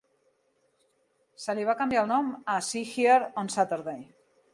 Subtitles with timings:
[1.43, 4.01] Se li va canviar el nom a "See Hear on Saturday".